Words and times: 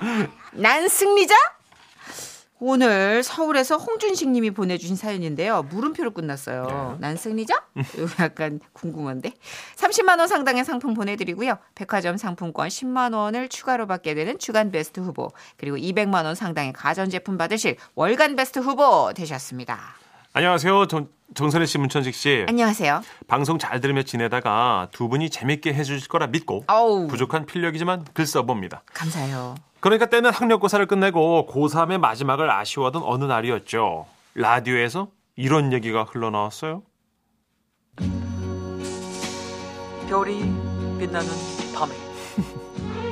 뭐? 0.00 0.26
난 0.52 0.88
승리자? 0.88 1.34
오늘 2.62 3.22
서울에서 3.22 3.78
홍준식 3.78 4.28
님이 4.28 4.50
보내주신 4.50 4.94
사연인데요. 4.94 5.62
물음표로 5.70 6.10
끝났어요. 6.10 6.98
난 7.00 7.16
승리자? 7.16 7.54
약간 8.20 8.60
궁금한데. 8.74 9.32
30만원 9.76 10.28
상당의 10.28 10.66
상품 10.66 10.92
보내드리고요. 10.92 11.56
백화점 11.74 12.18
상품권 12.18 12.68
10만원을 12.68 13.48
추가로 13.48 13.86
받게 13.86 14.14
되는 14.14 14.38
주간 14.38 14.70
베스트 14.70 15.00
후보, 15.00 15.30
그리고 15.56 15.78
200만원 15.78 16.34
상당의 16.34 16.74
가전제품 16.74 17.38
받으실 17.38 17.76
월간 17.94 18.36
베스트 18.36 18.58
후보 18.58 19.12
되셨습니다. 19.14 19.80
안녕하세요. 20.34 20.86
정, 20.86 21.08
정선혜 21.34 21.64
씨, 21.64 21.78
문천식 21.78 22.14
씨. 22.14 22.44
안녕하세요. 22.46 23.02
방송 23.26 23.58
잘 23.58 23.80
들으며 23.80 24.02
지내다가 24.02 24.88
두 24.92 25.08
분이 25.08 25.30
재밌게 25.30 25.72
해주실 25.72 26.08
거라 26.08 26.26
믿고 26.26 26.64
어우. 26.68 27.06
부족한 27.08 27.46
필력이지만 27.46 28.04
글 28.12 28.26
써봅니다. 28.26 28.82
감사해요. 28.92 29.54
그러니까 29.80 30.06
때는 30.06 30.30
학력고사를 30.30 30.84
끝내고 30.86 31.46
고3의 31.50 31.98
마지막을 31.98 32.50
아쉬워하던 32.50 33.02
어느 33.04 33.24
날이었죠. 33.24 34.06
라디오에서 34.34 35.08
이런 35.36 35.72
얘기가 35.72 36.04
흘러나왔어요. 36.04 36.82
별이 40.08 40.40
빛나는 40.98 41.28
밤에 41.74 41.94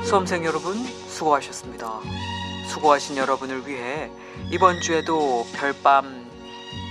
수험생 0.03 0.45
여러분 0.45 0.75
수고하셨습니다. 0.75 1.99
수고하신 2.67 3.17
여러분을 3.17 3.67
위해 3.67 4.11
이번 4.51 4.79
주에도 4.81 5.45
별밤 5.55 6.29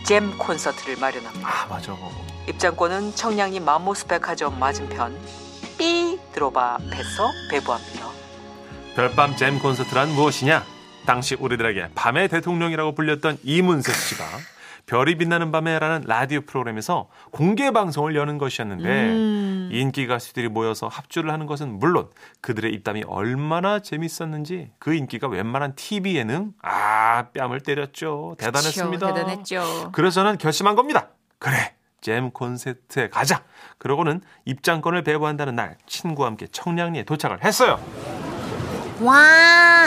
잼 0.04 0.36
콘서트를 0.38 0.98
마련합니다. 0.98 1.46
아, 1.46 1.66
맞아. 1.68 1.94
입장권은 2.48 3.14
청량리 3.14 3.60
맘모스 3.60 4.06
백화점 4.06 4.58
맞은편 4.58 5.16
삐 5.78 6.18
들어봐 6.32 6.78
패서 6.90 7.30
배부합니다. 7.50 8.17
별밤 8.98 9.36
잼 9.36 9.60
콘서트란 9.60 10.08
무엇이냐? 10.08 10.64
당시 11.06 11.36
우리들에게 11.36 11.90
밤의 11.94 12.26
대통령이라고 12.26 12.96
불렸던 12.96 13.38
이문세 13.44 13.92
씨가 13.92 14.24
별이 14.86 15.16
빛나는 15.16 15.52
밤에라는 15.52 16.02
라디오 16.08 16.40
프로그램에서 16.40 17.08
공개 17.30 17.70
방송을 17.70 18.16
여는 18.16 18.38
것이었는데 18.38 18.88
음. 18.88 19.68
인기 19.70 20.08
가수들이 20.08 20.48
모여서 20.48 20.88
합주를 20.88 21.32
하는 21.32 21.46
것은 21.46 21.78
물론 21.78 22.08
그들의 22.40 22.72
입담이 22.74 23.04
얼마나 23.06 23.78
재밌었는지 23.78 24.72
그 24.80 24.94
인기가 24.94 25.28
웬만한 25.28 25.76
TV 25.76 26.16
예능 26.16 26.52
아 26.60 27.26
뺨을 27.32 27.60
때렸죠. 27.60 28.34
대단했습니다. 28.36 29.06
그쵸, 29.06 29.14
대단했죠. 29.14 29.90
그래서 29.92 30.22
저는 30.22 30.38
결심한 30.38 30.74
겁니다. 30.74 31.10
그래. 31.38 31.76
잼 32.00 32.30
콘서트에 32.32 33.10
가자. 33.10 33.44
그러고는 33.78 34.22
입장권을 34.44 35.04
배부한다는 35.04 35.54
날 35.54 35.76
친구와 35.86 36.28
함께 36.28 36.48
청량리에 36.48 37.04
도착을 37.04 37.44
했어요. 37.44 37.80
와, 39.00 39.86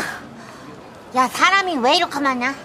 야 1.15 1.27
사람이 1.27 1.77
왜 1.77 1.97
이렇게 1.97 2.19
많냐? 2.19 2.55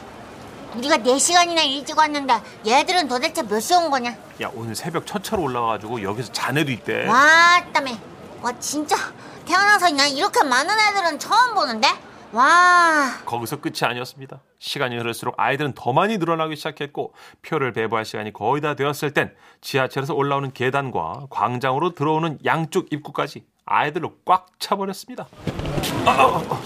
우리가 0.77 0.98
4시간이나 0.98 1.64
일찍 1.66 1.97
왔는데 1.98 2.34
얘들은 2.66 3.08
도대체 3.08 3.42
몇 3.42 3.58
시 3.61 3.75
온 3.75 3.91
거냐? 3.91 4.11
야 4.42 4.50
오늘 4.55 4.74
새벽 4.74 5.06
첫 5.06 5.24
차로 5.24 5.42
올라가가지고 5.42 6.02
여기서 6.02 6.33
자네도 6.33 6.70
있대. 6.70 7.06
와, 7.08 7.64
땀에. 7.72 7.98
와, 8.42 8.52
진짜 8.61 8.97
태어나서 9.47 9.91
나 9.91 10.06
이렇게 10.06 10.42
많은 10.44 10.70
애들은 10.78 11.19
처음 11.19 11.55
보는데? 11.55 11.89
와, 12.33 13.11
거기서 13.24 13.61
끝이 13.61 13.78
아니었습니다. 13.83 14.41
시간이 14.58 14.97
흐를수록 14.98 15.34
아이들은 15.39 15.72
더 15.74 15.92
많이 15.92 16.19
늘어나기 16.19 16.55
시작했고 16.56 17.14
표를 17.42 17.72
배부할 17.72 18.05
시간이 18.05 18.33
거의 18.33 18.61
다 18.61 18.74
되었을 18.74 19.14
땐 19.14 19.34
지하철에서 19.62 20.12
올라오는 20.14 20.52
계단과 20.52 21.27
광장으로 21.30 21.94
들어오는 21.94 22.39
양쪽 22.44 22.92
입구까지 22.92 23.44
아이들로 23.70 24.13
꽉 24.24 24.46
차버렸습니다. 24.58 25.27
아, 26.07 26.11
아, 26.11 26.42
아. 26.51 26.61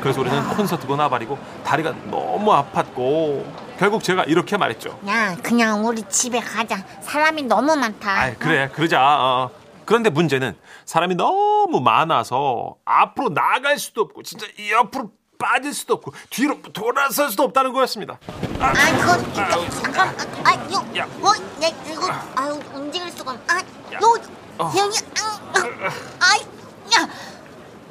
그래서 0.00 0.20
우리는 0.20 0.42
콘서트도 0.48 0.96
나발이고 0.96 1.38
다리가 1.64 1.90
너무 2.10 2.50
아팠고 2.50 3.44
결국 3.78 4.02
제가 4.02 4.24
이렇게 4.24 4.56
말했죠. 4.56 4.98
야, 5.06 5.36
그냥 5.42 5.84
우리 5.86 6.02
집에 6.08 6.40
가자. 6.40 6.78
사람이 7.02 7.42
너무 7.42 7.76
많다. 7.76 8.10
아 8.10 8.34
그래 8.34 8.68
그러자. 8.74 9.00
어. 9.00 9.50
그런데 9.84 10.10
문제는 10.10 10.56
사람이 10.86 11.14
너무 11.16 11.80
많아서 11.80 12.76
앞으로 12.84 13.28
나갈 13.34 13.78
수도 13.78 14.00
없고 14.02 14.22
진짜 14.22 14.46
이 14.58 14.72
옆으로 14.72 15.10
빠질 15.38 15.74
수도 15.74 15.94
없고 15.94 16.12
뒤로 16.30 16.62
돌아설 16.62 17.30
수도 17.30 17.42
없다는 17.44 17.72
거였습니다. 17.72 18.18
아, 18.60 18.72
그거 18.72 19.18
진짜 19.18 19.68
잠깐. 19.82 20.08
아, 20.44 20.54
요, 20.72 20.84
야. 20.96 21.04
어, 21.04 21.62
야, 21.62 21.68
이거 21.90 22.10
아유 22.36 22.60
움직일 22.74 23.10
수가. 23.10 23.32
없- 23.32 23.50
아, 23.50 23.56
야. 23.58 23.98
요, 24.00 24.14
어. 24.58 24.72
여기, 24.76 24.98
아, 25.20 25.24
아, 25.24 25.40
아 25.40 25.41
이, 25.66 26.94
야, 26.94 27.08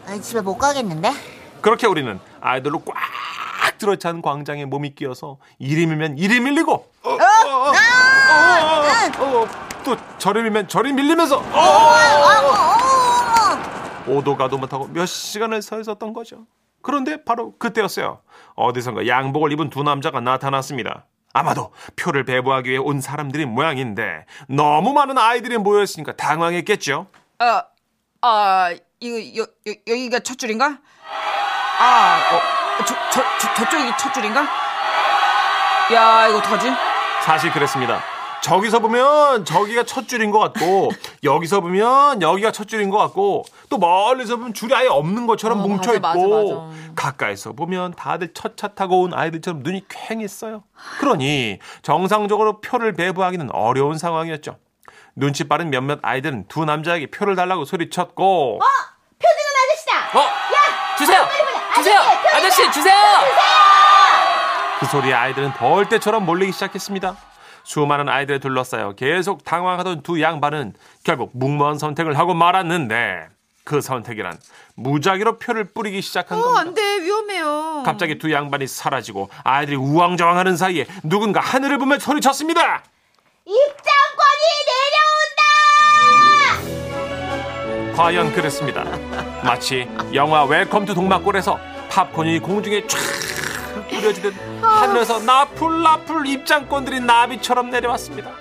아, 0.08 0.20
집에 0.20 0.42
못 0.42 0.58
가겠는데? 0.58 1.12
그렇게 1.62 1.88
우리는 1.88 2.20
아이들로 2.40 2.80
꽉 2.80 3.78
들어찬 3.78 4.22
광장에 4.22 4.66
몸이 4.66 4.96
끼어서 4.96 5.38
이리 5.58 5.86
밀면 5.88 6.18
이리 6.18 6.40
밀리고 6.40 6.74
어, 7.04 7.10
어, 7.10 7.14
어, 7.14 7.72
어, 7.72 7.74
어, 9.20 9.42
어, 9.44 9.48
또 9.84 9.98
저리 10.18 10.42
밀면 10.44 10.68
저리 10.68 10.94
밀리면서 10.94 11.38
어, 11.38 11.44
아, 11.54 12.42
어, 12.42 14.12
어, 14.12 14.16
오도 14.18 14.36
가도 14.38 14.58
못하고 14.58 14.88
몇 14.88 15.06
시간을 15.06 15.62
서 15.62 15.80
있었던 15.80 16.14
거죠. 16.14 16.46
그런데 16.82 17.24
바로 17.24 17.56
그때였어요. 17.58 18.22
어디선가 18.56 19.08
양복을 19.08 19.52
입은 19.54 19.70
두 19.70 19.84
남자가 19.84 20.20
나타났습니다. 20.20 21.06
아마도 21.34 21.72
표를 21.96 22.26
배부하기 22.26 22.70
위해 22.70 22.78
온 22.78 23.00
사람들이 23.00 23.46
모양인데 23.46 24.26
너무 24.50 24.94
많은 24.94 25.18
아이들이 25.18 25.58
모여있으니까 25.58 26.16
당황했겠죠. 26.16 27.08
아, 27.44 27.64
아, 28.22 28.72
이거 29.00 29.18
여, 29.42 29.48
여, 29.68 29.74
여기가 29.88 30.20
첫 30.20 30.38
줄인가? 30.38 30.78
아, 31.80 32.22
어, 32.32 32.84
저, 32.86 32.94
저, 33.12 33.24
저, 33.40 33.54
저쪽이 33.56 33.92
첫 34.00 34.14
줄인가? 34.14 34.42
야, 35.92 36.28
이거 36.28 36.38
어떡하지? 36.38 36.70
사실 37.26 37.52
그랬습니다. 37.52 38.00
저기서 38.44 38.78
보면 38.80 39.44
저기가 39.46 39.84
첫 39.86 40.08
줄인 40.08 40.30
것 40.30 40.38
같고 40.38 40.90
여기서 41.24 41.62
보면 41.62 42.22
여기가 42.22 42.52
첫 42.52 42.68
줄인 42.68 42.92
것 42.92 42.98
같고 43.00 43.46
또 43.70 43.80
멀리서 43.80 44.36
보면 44.38 44.54
줄이 44.54 44.76
아예 44.76 44.88
없는 44.88 45.26
것처럼 45.26 45.62
어, 45.62 45.68
뭉쳐 45.68 45.96
있고. 45.96 46.72
가까이서 46.96 47.54
보면 47.54 47.94
다들 47.96 48.34
첫 48.36 48.56
차 48.56 48.68
타고 48.68 49.02
온 49.02 49.14
아이들처럼 49.16 49.62
눈이 49.64 49.86
퀭했어요. 49.88 50.64
그러니 51.00 51.58
정상적으로 51.82 52.62
표를 52.62 52.94
배부하기는 52.94 53.50
어려운 53.52 53.98
상황이었죠. 53.98 54.58
눈치 55.16 55.48
빠른 55.48 55.70
몇몇 55.70 56.00
아이들은 56.02 56.48
두 56.48 56.66
남자에게 56.66 57.08
표를 57.08 57.36
달라고 57.36 57.66
소리쳤고 57.66 58.60
표주는 59.20 59.52
아저씨다. 59.64 60.20
어? 60.20 60.98
주세요! 60.98 61.28
주세요! 61.76 62.00
아저씨, 62.34 62.72
주세요! 62.72 62.96
그 64.80 64.86
소리에 64.88 65.14
아이들은 65.14 65.54
벌떼처럼 65.54 66.26
몰리기 66.26 66.52
시작했습니다. 66.54 67.16
수많은 67.64 68.10
아이들에 68.10 68.40
둘러싸여 68.40 68.94
계속 68.94 69.44
당황하던 69.44 70.02
두 70.02 70.20
양반은 70.22 70.74
결국 71.04 71.32
묵무한 71.34 71.78
선택을 71.78 72.18
하고 72.18 72.34
말았는데 72.34 73.30
그 73.64 73.82
선택이란 73.82 74.40
무작위로 74.76 75.38
표를 75.38 75.66
뿌리기 75.66 76.02
시작한 76.02 76.40
어, 76.40 76.42
겁니다. 76.42 76.62
안 76.62 76.74
돼, 76.74 76.82
위험해요. 77.02 77.84
갑자기 77.86 78.18
두 78.18 78.32
양반이 78.32 78.66
사라지고 78.66 79.30
아이들이 79.44 79.78
우왕좌왕하는 79.78 80.58
사이에 80.58 80.88
누군가 81.04 81.40
하늘을 81.40 81.78
보며 81.78 82.00
소리쳤습니다. 82.00 82.84
입장권이 83.46 84.44
내려온다. 84.66 85.01
과연 87.96 88.32
그랬습니다. 88.34 88.84
마치 89.44 89.88
영화 90.14 90.44
웰컴 90.46 90.86
투 90.86 90.94
동막골에서 90.94 91.60
팝콘이 91.90 92.40
공중에 92.40 92.88
쫙 92.88 92.98
뿌려지듯 93.90 94.34
하늘에서 94.62 95.20
나풀나풀 95.20 96.26
입장권들이 96.28 97.02
나비처럼 97.02 97.70
내려왔습니다. 97.70 98.32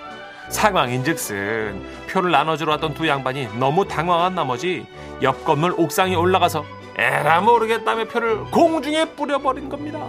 상황인즉슨 0.49 2.07
표를 2.09 2.31
나눠주러 2.31 2.73
왔던 2.73 2.95
두 2.95 3.07
양반이 3.07 3.49
너무 3.59 3.87
당황한 3.87 4.35
나머지 4.35 4.87
옆 5.23 5.45
건물 5.45 5.75
옥상에 5.77 6.15
올라가서 6.15 6.65
에라 6.97 7.41
모르겠다며 7.41 8.05
표를 8.07 8.45
공중에 8.51 9.05
뿌려버린 9.05 9.69
겁니다. 9.69 10.01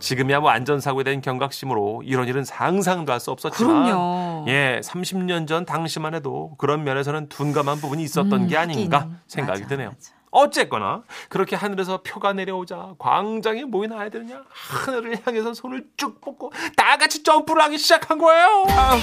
지금이야 0.00 0.40
뭐 0.40 0.50
안전사고에 0.50 1.04
대한 1.04 1.20
경각심으로 1.20 2.02
이런 2.04 2.26
일은 2.26 2.44
상상도 2.44 3.12
할 3.12 3.20
수 3.20 3.30
없었지만 3.30 3.84
그럼요. 3.84 4.46
예, 4.48 4.80
30년 4.82 5.46
전 5.46 5.66
당시만 5.66 6.14
해도 6.14 6.54
그런 6.56 6.84
면에서는 6.84 7.28
둔감한 7.28 7.80
부분이 7.80 8.02
있었던 8.04 8.32
음, 8.32 8.46
게 8.48 8.56
아닌가 8.56 9.00
하긴. 9.00 9.16
생각이 9.26 9.60
맞아, 9.60 9.68
드네요. 9.68 9.88
맞아. 9.90 10.10
어쨌거나 10.32 11.02
그렇게 11.28 11.54
하늘에서 11.56 12.02
표가 12.02 12.32
내려오자 12.32 12.94
광장에 12.98 13.64
모인 13.64 13.92
아이들은요 13.92 14.42
하늘을 14.48 15.18
향해서 15.26 15.52
손을 15.54 15.84
쭉 15.96 16.20
뻗고 16.20 16.52
다 16.76 16.96
같이 16.96 17.22
점프를 17.22 17.60
하기 17.64 17.76
시작한 17.78 18.16
거예요. 18.16 18.64
아, 18.70 18.94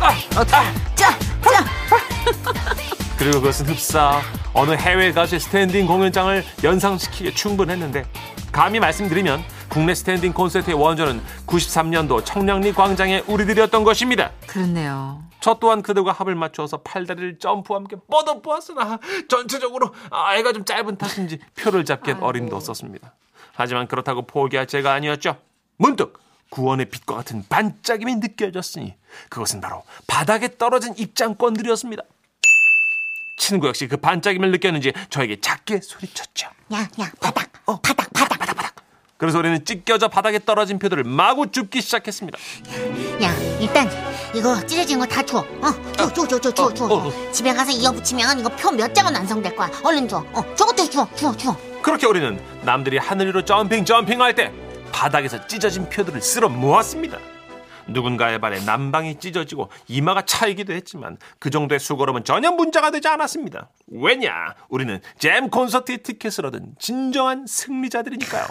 아, 0.00 0.08
아, 0.36 0.44
자, 0.44 0.62
자. 0.94 1.18
그리고 3.18 3.40
그것은 3.40 3.66
흡사 3.66 4.20
어느 4.52 4.72
해외 4.72 5.12
가수의 5.12 5.40
스탠딩 5.40 5.86
공연장을 5.86 6.44
연상시키기에 6.62 7.32
충분했는데 7.34 8.04
감히 8.52 8.78
말씀드리면 8.80 9.42
국내 9.68 9.94
스탠딩 9.94 10.32
콘서트의 10.32 10.76
원조는 10.76 11.22
93년도 11.46 12.24
청량리 12.24 12.72
광장의 12.72 13.24
우리들이었던 13.26 13.84
것입니다. 13.84 14.32
그렇네요. 14.46 15.22
저 15.40 15.54
또한 15.60 15.82
그들과 15.82 16.12
합을 16.12 16.34
맞추어서 16.34 16.78
팔다리를 16.78 17.38
점프와 17.38 17.78
함께 17.80 17.96
뻗어 18.10 18.40
보았으나 18.40 18.98
전체적으로 19.28 19.94
아이가 20.10 20.52
좀 20.52 20.64
짧은 20.64 20.96
탓인지 20.96 21.38
표를 21.56 21.84
잡기엔 21.84 22.22
어림도 22.22 22.56
없었습니다. 22.56 23.14
하지만 23.54 23.86
그렇다고 23.86 24.22
포기할 24.22 24.66
제가 24.66 24.92
아니었죠. 24.94 25.36
문득 25.76 26.18
구원의 26.50 26.86
빛과 26.86 27.14
같은 27.16 27.44
반짝임이 27.48 28.16
느껴졌으니 28.16 28.94
그것은 29.28 29.60
바로 29.60 29.84
바닥에 30.06 30.56
떨어진 30.56 30.94
입장권들이었습니다. 30.96 32.02
친구 33.38 33.68
역시 33.68 33.86
그 33.86 33.96
반짝임을 33.96 34.50
느꼈는지 34.50 34.92
저에게 35.10 35.40
작게 35.40 35.80
소리쳤죠. 35.80 36.48
야, 36.72 36.80
야, 36.80 37.12
바닥, 37.20 37.50
바닥, 37.64 37.82
바닥, 37.82 38.12
바닥. 38.12 38.27
그래서 39.18 39.38
우리는 39.40 39.64
찢겨져 39.64 40.06
바닥에 40.08 40.38
떨어진 40.38 40.78
표들을 40.78 41.02
마구 41.04 41.50
줍기 41.50 41.80
시작했습니다. 41.82 42.38
야, 43.22 43.34
일단 43.60 43.90
이거 44.32 44.64
찢어진 44.64 44.98
거 45.00 45.06
다 45.06 45.22
줘. 45.22 45.38
어, 45.38 45.72
줘, 45.96 46.12
줘, 46.12 46.26
줘, 46.28 46.38
줘, 46.38 46.52
줘, 46.54 46.72
줘. 46.74 46.84
어, 46.86 47.08
어. 47.08 47.32
집에 47.32 47.52
가서 47.52 47.72
이어 47.72 47.90
붙이면 47.90 48.38
이거 48.38 48.48
표 48.50 48.70
몇 48.70 48.94
장은 48.94 49.12
완성될 49.14 49.56
거야. 49.56 49.68
얼른 49.82 50.06
줘. 50.08 50.24
어, 50.32 50.54
저것도 50.54 50.88
줘, 50.88 51.08
줘, 51.16 51.36
줘. 51.36 51.56
그렇게 51.82 52.06
우리는 52.06 52.40
남들이 52.62 52.96
하늘 52.98 53.26
위로 53.28 53.44
점핑 53.44 53.84
점핑할 53.84 54.34
때 54.36 54.52
바닥에서 54.92 55.46
찢어진 55.48 55.88
표들을 55.88 56.20
쓸어 56.22 56.48
모았습니다. 56.48 57.18
누군가의 57.88 58.38
발에 58.40 58.60
남방이 58.64 59.18
찢어지고 59.18 59.70
이마가 59.88 60.22
차이기도 60.26 60.74
했지만 60.74 61.16
그 61.40 61.50
정도의 61.50 61.80
수고로움은 61.80 62.22
전혀 62.22 62.52
문제가 62.52 62.90
되지 62.92 63.08
않았습니다. 63.08 63.70
왜냐? 63.88 64.54
우리는 64.68 65.00
잼 65.18 65.48
콘서트의 65.50 65.98
티켓을 66.04 66.46
얻은 66.46 66.74
진정한 66.78 67.46
승리자들이니까요. 67.48 68.46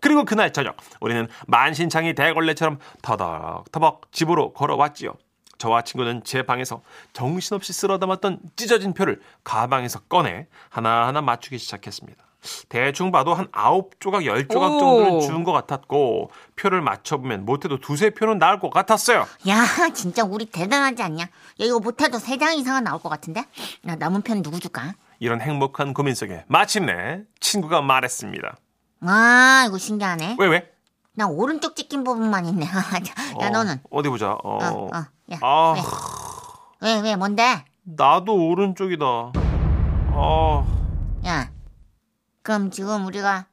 그리고 0.00 0.24
그날 0.24 0.52
저녁 0.52 0.76
우리는 1.00 1.26
만신창이 1.46 2.14
대걸레처럼 2.14 2.78
터덕터덕 3.02 4.12
집으로 4.12 4.52
걸어왔지요. 4.52 5.14
저와 5.58 5.82
친구는 5.82 6.22
제 6.24 6.42
방에서 6.44 6.82
정신없이 7.12 7.72
쓸어 7.72 7.98
담았던 7.98 8.38
찢어진 8.54 8.94
표를 8.94 9.20
가방에서 9.42 10.00
꺼내 10.00 10.46
하나하나 10.70 11.20
맞추기 11.20 11.58
시작했습니다. 11.58 12.24
대충 12.68 13.10
봐도 13.10 13.34
한 13.34 13.48
아홉 13.50 13.98
조각, 14.00 14.24
열 14.24 14.46
조각 14.46 14.74
오. 14.74 14.78
정도는 14.78 15.20
주운 15.20 15.42
것 15.42 15.50
같았고 15.50 16.30
표를 16.54 16.80
맞춰보면 16.80 17.44
못해도 17.44 17.80
두세 17.80 18.10
표는 18.10 18.38
나올 18.38 18.60
것 18.60 18.70
같았어요. 18.70 19.26
야, 19.48 19.64
진짜 19.92 20.22
우리 20.22 20.46
대단하지 20.46 21.02
않냐? 21.02 21.24
야, 21.24 21.28
이거 21.58 21.80
못해도 21.80 22.20
세 22.20 22.36
장 22.38 22.54
이상은 22.56 22.84
나올 22.84 23.00
것 23.00 23.08
같은데? 23.08 23.40
야, 23.88 23.96
남은 23.96 24.22
편 24.22 24.42
누구 24.42 24.60
줄까? 24.60 24.94
이런 25.18 25.40
행복한 25.40 25.92
고민 25.92 26.14
속에 26.14 26.44
마침내 26.46 27.22
친구가 27.40 27.82
말했습니다. 27.82 28.56
아, 29.00 29.64
이거 29.68 29.78
신기하네. 29.78 30.36
왜 30.38 30.46
왜? 30.48 30.70
나 31.14 31.26
오른쪽 31.26 31.74
찍힌 31.76 32.04
부분만 32.04 32.46
있네. 32.46 32.66
야, 32.66 32.70
어, 33.34 33.48
너는? 33.50 33.80
어디 33.90 34.08
보자. 34.08 34.32
어, 34.32 34.38
어, 34.42 34.88
어. 34.92 35.04
야, 35.32 35.38
아, 35.40 35.74
왜, 36.80 37.00
왜, 37.00 37.16
뭔데? 37.16 37.64
나도 37.82 38.34
오른쪽이다. 38.48 39.04
아, 39.04 40.66
야, 41.26 41.50
그럼 42.42 42.70
지금 42.70 43.06
우리가 43.06 43.46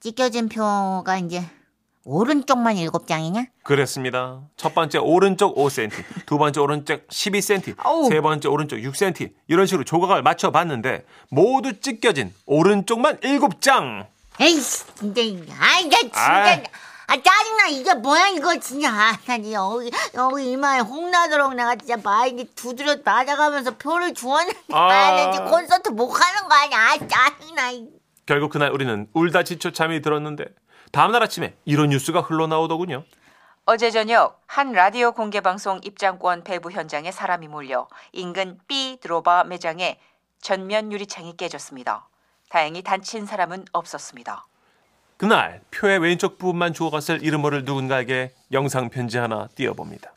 찢겨진 0.00 0.48
표가 0.48 1.18
이제 1.18 1.44
오른쪽만 2.04 2.76
일곱 2.76 3.06
장이냐? 3.06 3.44
그랬습니다. 3.62 4.40
첫 4.56 4.74
번째 4.74 4.98
오른쪽 4.98 5.56
5cm, 5.56 6.26
두 6.26 6.38
번째 6.38 6.60
오른쪽 6.60 7.06
12cm, 7.08 7.74
아우. 7.78 8.08
세 8.08 8.20
번째 8.20 8.48
오른쪽 8.48 8.76
6cm 8.76 9.32
이런 9.48 9.66
식으로 9.66 9.84
조각을 9.84 10.22
맞춰봤는데 10.22 11.04
모두 11.30 11.78
찢겨진 11.80 12.32
오른쪽만 12.46 13.18
7장. 13.20 14.06
에이씨, 14.40 14.86
진짜, 14.94 15.20
아이, 15.60 15.88
나 15.88 15.98
진짜, 15.98 16.20
아이. 16.20 16.62
아, 17.06 17.16
짜증나. 17.16 17.66
이게 17.70 17.92
뭐야, 17.94 18.28
이거 18.28 18.58
진짜. 18.58 18.88
아, 18.88 19.18
나 19.26 19.34
여기, 19.52 19.90
여기 20.14 20.52
이마에 20.52 20.78
홍나도록 20.80 21.54
내가 21.54 21.74
진짜 21.76 21.96
마이기 22.02 22.54
두드려 22.54 22.96
맞아가면서 23.04 23.76
표를 23.76 24.14
주었는데, 24.14 24.58
아, 24.72 24.78
아. 24.78 25.10
나 25.10 25.28
이제 25.28 25.42
콘서트 25.42 25.88
못 25.90 26.08
가는 26.08 26.48
거 26.48 26.54
아니야. 26.54 26.78
아, 26.78 26.98
짜증나. 27.06 27.70
이. 27.72 27.88
결국 28.26 28.50
그날 28.52 28.70
우리는 28.70 29.08
울다 29.12 29.42
지쳐 29.42 29.72
잠이 29.72 30.02
들었는데 30.02 30.44
다음날 30.92 31.20
아침에 31.20 31.56
이런 31.64 31.88
뉴스가 31.88 32.20
흘러나오더군요. 32.20 33.02
어제 33.66 33.90
저녁 33.90 34.40
한 34.46 34.70
라디오 34.70 35.10
공개 35.10 35.40
방송 35.40 35.80
입장권 35.82 36.44
배부 36.44 36.70
현장에 36.70 37.10
사람이 37.10 37.48
몰려 37.48 37.88
인근 38.12 38.58
B 38.68 38.98
드로바 39.00 39.44
매장에 39.44 39.98
전면 40.40 40.92
유리창이 40.92 41.36
깨졌습니다. 41.36 42.08
다행히 42.50 42.82
다친 42.82 43.24
사람은 43.26 43.64
없었습니다. 43.72 44.44
그날 45.16 45.60
표의 45.70 46.00
왼쪽 46.00 46.36
부분만 46.36 46.72
주워갔을 46.72 47.22
이름 47.22 47.42
모를 47.42 47.64
누군가에게 47.64 48.32
영상 48.52 48.90
편지 48.90 49.18
하나 49.18 49.48
띄워봅니다. 49.54 50.12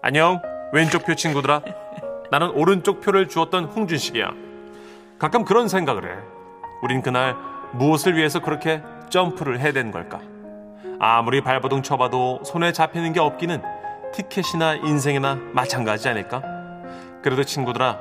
안녕 0.00 0.40
왼쪽 0.72 1.04
표 1.04 1.14
친구들아 1.14 1.62
나는 2.30 2.50
오른쪽 2.50 3.00
표를 3.00 3.28
주었던 3.28 3.64
홍준식이야. 3.64 4.30
가끔 5.18 5.44
그런 5.44 5.68
생각을 5.68 6.04
해. 6.04 6.22
우린 6.82 7.02
그날 7.02 7.34
무엇을 7.72 8.16
위해서 8.16 8.40
그렇게 8.40 8.80
점프를 9.10 9.58
해댄 9.58 9.90
걸까? 9.90 10.20
아무리 11.00 11.40
발버둥 11.40 11.82
쳐봐도 11.82 12.44
손에 12.44 12.72
잡히는 12.72 13.12
게 13.12 13.18
없기는 13.20 13.60
티켓이나 14.12 14.74
인생이나 14.76 15.34
마찬가지 15.52 16.08
아닐까? 16.08 16.42
그래도 17.22 17.42
친구들아 17.42 17.98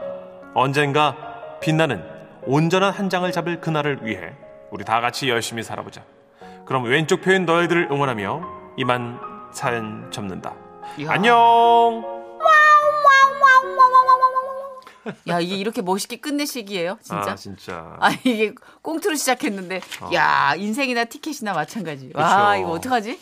언젠가 0.54 1.58
빛나는 1.62 2.13
온전한 2.46 2.92
한 2.92 3.10
장을 3.10 3.32
잡을 3.32 3.60
그날을 3.62 4.06
위해 4.06 4.34
우리 4.72 4.84
다 4.84 5.02
같이 5.02 5.30
열심히 5.30 5.64
살아보자. 5.64 6.02
그럼 6.66 6.86
왼쪽 6.86 7.22
표인 7.22 7.46
너희들을 7.46 7.90
응원하며 7.92 8.42
이만 8.78 9.20
사연 9.52 10.10
접는다. 10.12 10.54
이야. 10.98 11.12
안녕. 11.12 12.13
야 15.28 15.40
이게 15.40 15.56
이렇게 15.56 15.82
멋있게 15.82 16.18
끝내시기예요, 16.18 16.98
진짜. 17.02 17.32
아 17.32 17.36
진짜. 17.36 17.98
아 18.00 18.12
이게 18.12 18.54
꽁트로 18.82 19.16
시작했는데 19.16 19.82
야 20.14 20.54
인생이나 20.56 21.06
티켓이나 21.06 21.54
마찬가지. 21.54 22.12
와 22.14 22.24
어. 22.24 22.52
그쵸. 22.52 22.60
이거 22.62 22.72
어떡하지? 22.72 23.20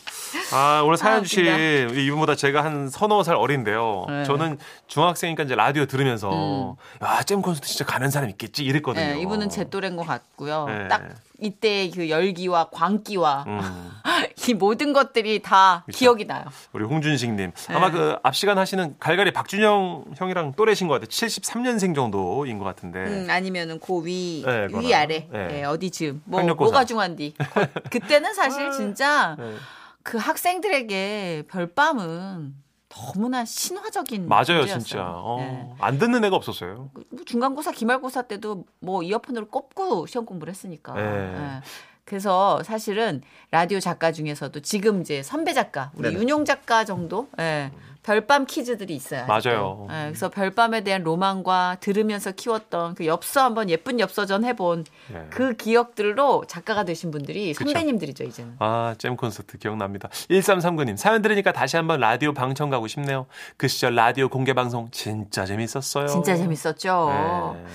아, 0.54 0.82
오늘 0.86 0.98
사연 0.98 1.20
아, 1.20 1.22
주신 1.22 1.48
웃긴다. 1.48 2.00
이분보다 2.02 2.36
제가 2.36 2.64
한 2.64 2.90
서너 2.90 3.24
살 3.24 3.36
어린데요. 3.36 4.06
네. 4.08 4.14
음. 4.20 4.24
저는 4.24 4.58
중학생이니까 4.88 5.44
이제 5.44 5.56
라디오 5.56 5.86
들으면서 5.86 6.76
야, 7.04 7.24
잼 7.24 7.42
콘서트 7.42 7.68
진짜 7.68 7.86
가는 7.86 8.10
사람 8.10 8.30
있겠지 8.30 8.64
이랬거든요. 8.64 9.06
네, 9.06 9.22
이분은 9.22 9.50
제 9.50 9.70
또래인 9.70 9.96
것 9.96 10.06
같고요. 10.06 10.66
네. 10.68 10.88
딱 10.88 11.10
이때 11.40 11.90
그 11.90 12.10
열기와 12.10 12.70
광기와 12.70 13.46
음, 13.48 13.60
이 14.48 14.54
모든 14.54 14.94
것들이 14.94 15.42
다 15.42 15.82
그쵸. 15.88 15.98
기억이 15.98 16.26
나요. 16.26 16.46
우리 16.72 16.86
홍준식님. 16.86 17.52
아마 17.70 17.90
네. 17.90 17.98
그앞 17.98 18.36
시간 18.36 18.60
하시는 18.60 18.96
갈갈이 19.00 19.32
박준영 19.34 20.14
형이랑 20.18 20.54
또래신 20.54 20.88
것 20.88 20.96
같아요. 20.96 21.08
73년 21.08 21.71
생 21.80 21.94
정도인 21.94 22.58
것 22.58 22.66
같은데. 22.66 23.00
음, 23.06 23.28
아니면은 23.30 23.80
고위 23.80 24.44
네, 24.46 24.64
위 24.64 24.68
그거나. 24.72 24.98
아래 24.98 25.28
네. 25.32 25.48
네, 25.48 25.64
어디 25.64 25.90
즈음 25.92 26.22
뭐 26.26 26.40
학력고사. 26.40 26.66
뭐가 26.72 26.86
중요한디 26.86 27.34
거- 27.54 27.68
그때는 27.90 28.34
사실 28.34 28.72
진짜 28.72 29.36
네. 29.40 29.56
그 30.04 30.18
학생들에게 30.18 31.44
별밤은 31.50 32.56
너무나 32.90 33.46
신화적인 33.46 34.28
맞아요, 34.28 34.44
존재였어요. 34.46 34.80
진짜. 34.80 35.04
어, 35.06 35.38
네. 35.40 35.74
안 35.80 35.98
듣는 35.98 36.26
애가 36.26 36.36
없었어요. 36.36 36.90
뭐 36.94 37.04
중간고사, 37.26 37.72
기말고사 37.72 38.24
때도 38.24 38.66
뭐 38.80 39.02
이어폰으로 39.04 39.48
꼽고 39.48 40.08
시험 40.08 40.26
공부를 40.26 40.52
했으니까. 40.52 40.94
네. 40.96 41.02
예. 41.02 41.62
그래서 42.04 42.62
사실은 42.64 43.22
라디오 43.52 43.80
작가 43.80 44.12
중에서도 44.12 44.60
지금 44.62 45.00
이제 45.00 45.24
선배 45.24 45.54
작가, 45.54 45.92
우리 45.96 46.10
네네. 46.10 46.20
윤용 46.20 46.44
작가 46.44 46.84
정도, 46.84 47.30
예. 47.40 47.72
별밤 48.04 48.46
퀴즈들이 48.46 48.96
있어요. 48.96 49.26
맞아요. 49.28 49.88
예, 49.92 50.06
그래서 50.08 50.30
별밤에 50.30 50.82
대한 50.82 51.04
로망과 51.04 51.78
들으면서 51.80 52.32
키웠던 52.32 52.96
그 52.96 53.06
엽서 53.06 53.44
한번 53.44 53.70
예쁜 53.70 54.00
엽서전 54.00 54.44
해본 54.44 54.86
네. 55.14 55.28
그 55.30 55.56
기억들로 55.56 56.46
작가가 56.48 56.84
되신 56.84 57.12
분들이 57.12 57.54
그쵸. 57.54 57.70
선배님들이죠, 57.70 58.24
이제는. 58.24 58.56
아, 58.60 58.96
잼 58.98 59.16
콘서트 59.16 59.58
기억납니다. 59.60 60.10
1339님, 60.10 60.98
사연 60.98 61.22
들으니까 61.22 61.52
다시 61.52 61.78
한번 61.78 62.00
라디오 62.00 62.34
방청 62.34 62.72
가고 62.72 62.88
싶네요. 62.88 63.28
그 63.58 63.68
시절 63.68 63.94
라디오 63.94 64.30
공개 64.30 64.54
방송 64.54 64.90
진짜 64.92 65.46
재밌었어요. 65.46 66.08
진짜 66.08 66.36
재밌었죠. 66.36 67.12
네. 67.56 67.66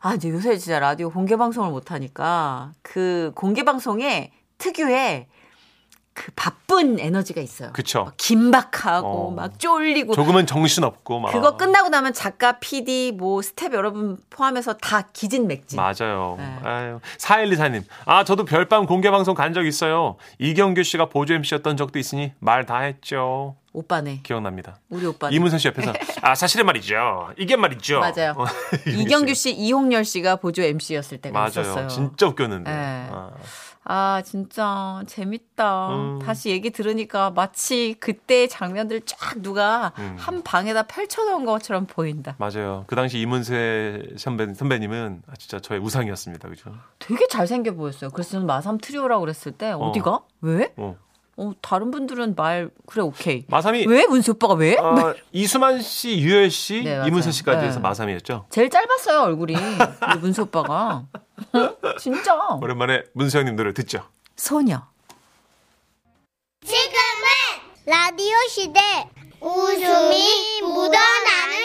아, 0.00 0.10
근데 0.12 0.30
요새 0.30 0.56
진짜 0.56 0.80
라디오 0.80 1.10
공개 1.10 1.36
방송을 1.36 1.70
못 1.70 1.92
하니까 1.92 2.72
그 2.82 3.32
공개 3.36 3.62
방송에 3.64 4.32
특유의 4.58 5.26
그 6.20 6.30
바쁜 6.36 7.00
에너지가 7.00 7.40
있어요. 7.40 7.72
그쵸. 7.72 8.04
막 8.04 8.14
긴박하고 8.18 9.28
어. 9.28 9.30
막 9.30 9.58
쫄리고 9.58 10.14
조금은 10.14 10.44
정신 10.46 10.84
없고 10.84 11.18
막. 11.20 11.32
그거 11.32 11.56
끝나고 11.56 11.88
나면 11.88 12.12
작가, 12.12 12.58
PD, 12.58 13.12
뭐 13.16 13.40
스텝 13.40 13.72
여러분 13.72 14.18
포함해서 14.28 14.74
다 14.74 15.08
기진맥진. 15.14 15.78
맞아요. 15.78 16.34
네. 16.38 16.58
아유. 16.62 17.00
4124님. 17.16 17.84
아, 18.04 18.22
저도 18.24 18.44
별밤 18.44 18.84
공개 18.84 19.10
방송 19.10 19.34
간 19.34 19.54
적 19.54 19.64
있어요. 19.66 20.16
이경규 20.38 20.82
씨가 20.84 21.06
보조 21.06 21.32
MC였던 21.34 21.76
적도 21.78 21.98
있으니 21.98 22.32
말 22.38 22.66
다 22.66 22.80
했죠. 22.80 23.56
오빠네. 23.72 24.20
기억납니다. 24.22 24.78
우리 24.90 25.06
오빠네. 25.06 25.34
이문선 25.34 25.58
씨 25.58 25.68
옆에서 25.68 25.92
아, 26.20 26.34
사실은 26.34 26.66
말이죠. 26.66 27.30
이게 27.38 27.56
말이죠. 27.56 28.00
맞아요. 28.00 28.34
어, 28.36 28.44
이경규 28.86 29.32
씨, 29.34 29.52
이홍열 29.52 30.04
씨가 30.04 30.36
보조 30.36 30.62
MC였을 30.62 31.18
때가 31.18 31.32
맞아요. 31.32 31.48
있었어요. 31.48 31.88
진짜 31.88 32.26
웃겼는데. 32.26 32.70
네. 32.70 33.08
아, 33.10 33.30
아, 33.84 34.22
진짜 34.24 35.02
재밌다. 35.06 35.88
음. 35.88 36.18
다시 36.20 36.50
얘기 36.50 36.70
들으니까 36.70 37.30
마치 37.30 37.94
그때의 37.98 38.48
장면들 38.48 39.00
쫙 39.06 39.40
누가 39.42 39.92
음. 39.98 40.16
한 40.18 40.42
방에다 40.42 40.82
펼쳐놓은 40.84 41.44
것처럼 41.44 41.86
보인다. 41.86 42.36
맞아요. 42.38 42.84
그 42.86 42.94
당시 42.94 43.18
이문세 43.20 44.14
선배, 44.18 44.52
선배님은 44.52 45.22
아, 45.28 45.32
진짜 45.38 45.58
저의 45.60 45.80
우상이었습니다. 45.80 46.48
그죠? 46.48 46.72
되게 46.98 47.26
잘생겨 47.26 47.72
보였어요. 47.72 48.10
그래서 48.10 48.32
저는 48.32 48.46
마삼 48.46 48.78
트리오라고 48.78 49.20
그랬을 49.22 49.52
때 49.52 49.72
어 49.72 49.92
디가? 49.92 50.20
왜? 50.42 50.72
어. 50.76 50.96
어, 51.36 51.52
다른 51.62 51.90
분들은 51.90 52.34
말 52.36 52.68
그래 52.86 53.00
오케이. 53.02 53.46
마삼이 53.48 53.86
왜 53.86 54.06
문수 54.06 54.32
오빠가 54.32 54.52
왜? 54.54 54.76
어, 54.76 55.14
이수만 55.32 55.80
씨, 55.80 56.18
유열 56.20 56.50
씨, 56.50 56.82
네. 56.84 57.02
이문세 57.06 57.30
씨까지 57.30 57.62
네. 57.62 57.68
해서 57.68 57.80
마삼이었죠. 57.80 58.44
제일 58.50 58.68
짧았어요 58.68 59.22
얼굴이 59.22 59.54
문수 60.20 60.42
오빠가. 60.42 61.06
어? 61.52 61.76
진짜. 61.98 62.34
오랜만에 62.60 63.02
문세 63.14 63.38
형님 63.38 63.56
노래 63.56 63.72
듣죠. 63.72 64.08
소녀. 64.36 64.82
지금은 66.64 67.26
라디오 67.86 68.36
시대 68.48 68.80
웃음이 69.40 70.60
묻어나는 70.62 71.56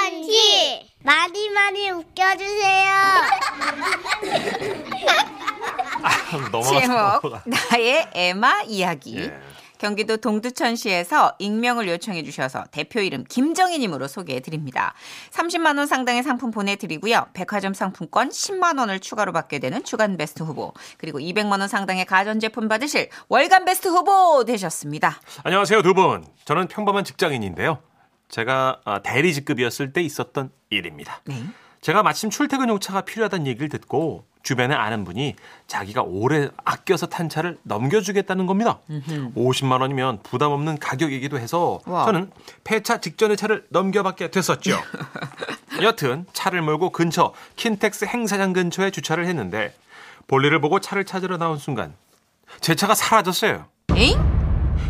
편지 0.00 0.90
많이 1.04 1.50
많이 1.50 1.90
웃겨주세요. 1.90 2.92
넘어갔어. 6.50 6.80
제목 6.80 7.42
나의 7.46 8.08
에마 8.14 8.62
이야기. 8.62 9.18
예. 9.18 9.40
경기도 9.82 10.16
동두천시에서 10.16 11.34
익명을 11.40 11.88
요청해 11.88 12.22
주셔서 12.22 12.62
대표 12.70 13.00
이름 13.00 13.24
김정희님으로 13.24 14.06
소개해 14.06 14.38
드립니다. 14.38 14.94
30만 15.32 15.76
원 15.76 15.88
상당의 15.88 16.22
상품 16.22 16.52
보내드리고요. 16.52 17.26
백화점 17.32 17.74
상품권 17.74 18.28
10만 18.28 18.78
원을 18.78 19.00
추가로 19.00 19.32
받게 19.32 19.58
되는 19.58 19.82
주간 19.82 20.16
베스트 20.16 20.44
후보 20.44 20.72
그리고 20.98 21.18
200만 21.18 21.58
원 21.58 21.66
상당의 21.66 22.04
가전제품 22.04 22.68
받으실 22.68 23.08
월간 23.28 23.64
베스트 23.64 23.88
후보 23.88 24.44
되셨습니다. 24.44 25.20
안녕하세요, 25.42 25.82
두 25.82 25.94
분. 25.94 26.24
저는 26.44 26.68
평범한 26.68 27.02
직장인인데요. 27.02 27.82
제가 28.28 28.82
아, 28.84 29.00
대리 29.00 29.34
직급이었을 29.34 29.92
때 29.92 30.00
있었던 30.00 30.52
일입니다. 30.70 31.22
네. 31.24 31.42
제가 31.80 32.04
마침 32.04 32.30
출퇴근 32.30 32.68
용 32.68 32.78
차가 32.78 33.00
필요하다는 33.00 33.48
얘기를 33.48 33.68
듣고 33.68 34.26
주변에 34.42 34.74
아는 34.74 35.04
분이 35.04 35.36
자기가 35.66 36.02
오래 36.02 36.48
아껴서 36.64 37.06
탄 37.06 37.28
차를 37.28 37.58
넘겨주겠다는 37.62 38.46
겁니다. 38.46 38.78
50만 39.36 39.80
원이면 39.80 40.20
부담 40.22 40.52
없는 40.52 40.78
가격이기도 40.78 41.38
해서 41.38 41.80
와. 41.86 42.04
저는 42.04 42.30
폐차 42.64 43.00
직전에 43.00 43.36
차를 43.36 43.66
넘겨받게 43.70 44.30
됐었죠. 44.30 44.76
여튼 45.82 46.26
차를 46.32 46.62
몰고 46.62 46.90
근처 46.90 47.32
킨텍스 47.56 48.06
행사장 48.06 48.52
근처에 48.52 48.90
주차를 48.90 49.26
했는데 49.26 49.74
볼일을 50.26 50.60
보고 50.60 50.80
차를 50.80 51.04
찾으러 51.04 51.38
나온 51.38 51.58
순간 51.58 51.94
제 52.60 52.74
차가 52.74 52.94
사라졌어요. 52.94 53.66
에잉? 53.94 54.18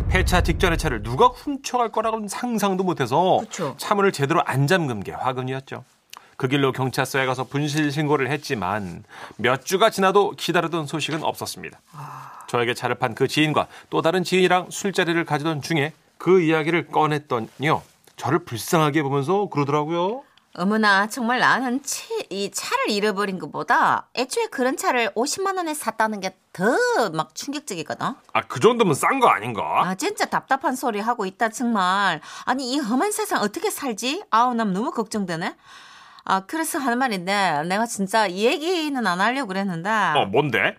폐차 0.09 0.41
직전의 0.41 0.77
차를 0.77 1.01
누가 1.03 1.27
훔쳐갈 1.27 1.91
거라고는 1.91 2.27
상상도 2.27 2.83
못해서 2.83 3.39
그쵸. 3.41 3.75
차문을 3.77 4.11
제대로 4.11 4.43
안 4.45 4.67
잠근 4.67 5.01
게 5.03 5.11
화근이었죠. 5.11 5.83
그 6.43 6.49
길로 6.49 6.73
경찰서에 6.73 7.25
가서 7.25 7.45
분실 7.45 7.89
신고를 7.89 8.29
했지만 8.29 9.05
몇 9.37 9.63
주가 9.65 9.89
지나도 9.89 10.31
기다리던 10.31 10.87
소식은 10.87 11.23
없었습니다. 11.23 11.79
저에게 12.49 12.73
차를 12.73 12.95
판 12.95 13.15
그 13.15 13.29
지인과 13.29 13.67
또 13.89 14.01
다른 14.01 14.25
지인이랑 14.25 14.67
술자리를 14.69 15.23
가지던 15.23 15.61
중에 15.61 15.93
그 16.17 16.41
이야기를 16.41 16.87
꺼냈더니요. 16.89 17.81
저를 18.17 18.39
불쌍하게 18.39 19.03
보면서 19.03 19.47
그러더라고요. 19.47 20.23
어머나 20.55 21.07
정말 21.07 21.39
나는 21.39 21.81
치, 21.81 22.03
이 22.29 22.51
차를 22.51 22.89
잃어버린 22.89 23.39
것보다 23.39 24.09
애초에 24.13 24.47
그런 24.47 24.75
차를 24.75 25.11
50만 25.15 25.55
원에 25.55 25.73
샀다는 25.73 26.19
게 26.19 26.35
더 26.53 26.75
막 27.13 27.33
충격적이거든. 27.33 28.05
아, 28.33 28.41
그 28.47 28.59
정도면 28.59 28.93
싼 28.95 29.19
거 29.21 29.27
아닌가? 29.29 29.63
아 29.85 29.95
진짜 29.95 30.25
답답한 30.25 30.75
소리 30.75 30.99
하고 30.99 31.25
있다 31.25 31.49
정말. 31.49 32.19
아니 32.45 32.73
이 32.73 32.77
험한 32.79 33.11
세상 33.13 33.41
어떻게 33.41 33.69
살지? 33.71 34.25
아우 34.29 34.53
난 34.53 34.73
너무 34.73 34.91
걱정되네. 34.91 35.55
아 36.25 36.41
그래서 36.47 36.79
하는 36.79 36.97
말인데 36.97 37.63
내가 37.67 37.85
진짜 37.85 38.27
이 38.27 38.45
얘기는 38.45 39.05
안 39.07 39.19
하려고 39.21 39.47
그랬는데 39.49 39.89
어, 39.89 40.25
뭔데? 40.31 40.75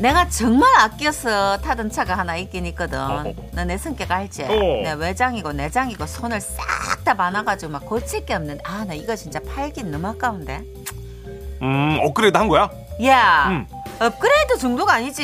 내가 0.00 0.28
정말 0.28 0.68
아껴서 0.78 1.56
타던 1.58 1.90
차가 1.90 2.18
하나 2.18 2.36
있긴 2.36 2.66
있거든. 2.66 3.00
어. 3.00 3.24
너내 3.52 3.78
성격 3.78 4.10
알지? 4.10 4.42
어. 4.44 4.48
내 4.48 4.92
외장이고 4.92 5.52
내장이고 5.52 6.06
손을 6.06 6.40
싹 6.40 6.64
다 7.06 7.14
많아가지고 7.14 7.70
막 7.70 7.86
고칠 7.86 8.26
게 8.26 8.34
없는데 8.34 8.62
아 8.64 8.84
나 8.84 8.92
이거 8.92 9.14
진짜 9.16 9.38
팔긴 9.40 9.90
너무 9.92 10.08
아까운데. 10.08 10.62
음, 11.62 11.98
업그레이드 12.02 12.36
한 12.36 12.48
거야? 12.48 12.68
야 13.04 13.46
음. 13.48 13.66
업그레이드 14.00 14.58
정도가 14.58 14.94
아니지 14.94 15.22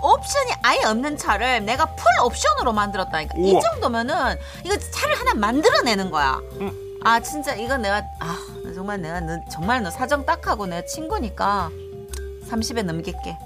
옵션이 0.00 0.52
아예 0.62 0.84
없는 0.84 1.16
차를 1.18 1.64
내가 1.64 1.86
풀 1.86 2.06
옵션으로 2.24 2.72
만들었다니까 2.72 3.34
이 3.36 3.52
우와. 3.52 3.60
정도면은 3.60 4.36
이거 4.64 4.76
차를 4.78 5.18
하나 5.18 5.34
만들어내는 5.34 6.10
거야 6.10 6.38
음. 6.60 6.70
아 7.04 7.20
진짜 7.20 7.54
이거 7.54 7.76
내가 7.76 8.02
아 8.20 8.36
정말 8.74 9.00
내가 9.00 9.20
너, 9.20 9.40
정말 9.50 9.82
너 9.82 9.90
사정 9.90 10.24
딱 10.24 10.46
하고 10.46 10.66
내 10.66 10.84
친구니까 10.84 11.70
30에 12.48 12.82
넘길게 12.84 13.36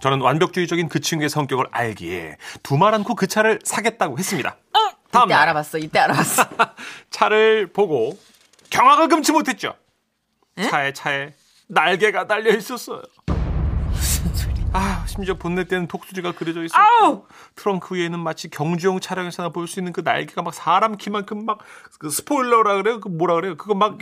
저는 0.00 0.20
완벽주의적인 0.20 0.88
그 0.88 1.00
친구의 1.00 1.28
성격을 1.28 1.66
알기에 1.70 2.36
두말 2.62 2.94
않고 2.94 3.14
그 3.14 3.26
차를 3.26 3.60
사겠다고 3.64 4.18
했습니다. 4.18 4.56
이때 4.74 5.10
다음 5.10 5.28
날 5.28 5.42
알아봤어 5.42 5.78
이때 5.78 5.98
알아봤어 5.98 6.44
차를 7.10 7.68
보고 7.72 8.18
경악을 8.70 9.08
금치 9.08 9.32
못했죠. 9.32 9.74
에? 10.58 10.68
차에 10.68 10.92
차에 10.92 11.32
날개가 11.68 12.26
달려 12.26 12.54
있었어요. 12.54 13.02
아, 14.74 15.04
심지어 15.06 15.34
본넷에는 15.34 15.86
독수리가 15.86 16.32
그려져 16.32 16.60
아우! 16.74 17.24
트렁크 17.54 17.94
위에는 17.94 18.18
마치 18.18 18.48
경주용 18.50 18.98
차량에서나 19.00 19.50
볼 19.50 19.68
수 19.68 19.78
있는 19.80 19.92
그 19.92 20.00
날개가 20.00 20.42
막 20.42 20.52
사람 20.52 20.96
키만큼 20.96 21.44
막 21.46 21.58
그 22.00 22.10
스포일러라 22.10 22.76
그래요? 22.76 23.00
그 23.00 23.08
뭐라 23.08 23.36
그래요? 23.36 23.56
그거 23.56 23.74
막 23.74 23.98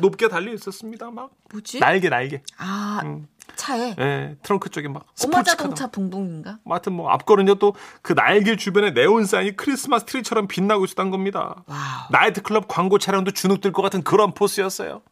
높게 0.00 0.28
달려 0.28 0.52
있었습니다. 0.54 1.10
막 1.10 1.30
뭐지? 1.52 1.78
날개 1.80 2.08
날개. 2.08 2.42
아 2.56 3.00
음. 3.04 3.28
차에 3.56 3.94
예, 3.98 4.36
트렁크 4.42 4.70
쪽에 4.70 4.88
막 4.88 5.04
꼬마. 5.20 5.42
자동차 5.42 5.86
붕붕인가? 5.88 6.58
뭐 6.64 6.74
하여튼 6.74 6.94
뭐 6.94 7.10
압권은요 7.10 7.56
또 7.56 7.74
그 8.02 8.14
날개 8.14 8.56
주변에 8.56 8.92
네온 8.92 9.26
사인이 9.26 9.54
크리스마스 9.56 10.06
트리처럼 10.06 10.48
빛나고 10.48 10.84
있었던 10.86 11.10
겁니다. 11.10 11.62
와우 11.66 11.78
나이트클럽 12.10 12.66
광고 12.68 12.98
차량도 12.98 13.32
주눅들 13.32 13.72
것 13.72 13.82
같은 13.82 14.02
그런 14.02 14.32
포스였어요. 14.32 15.02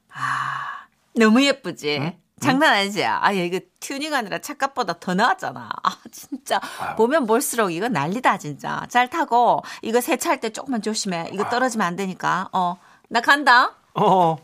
너무 1.15 1.43
예쁘지? 1.45 2.17
장난 2.41 2.73
아니지? 2.75 3.05
아, 3.05 3.31
이거 3.33 3.61
튜닝 3.81 4.15
아니라 4.15 4.39
차값보다 4.39 4.95
더 5.01 5.15
나왔잖아. 5.15 5.69
아, 5.83 5.97
진짜. 6.13 6.61
보면 6.97 7.27
볼수록 7.27 7.73
이거 7.73 7.89
난리다, 7.89 8.39
진짜. 8.39 8.85
잘 8.89 9.09
타고, 9.09 9.63
이거 9.83 10.01
세차할 10.01 10.41
때 10.41 10.51
조금만 10.51 10.83
조심해. 10.83 11.31
이거 11.33 11.49
떨어지면 11.49 11.87
안 11.87 11.97
되니까. 11.97 12.49
어. 12.53 12.77
나 13.09 13.21
간다. 13.21 13.73
어. 13.95 14.37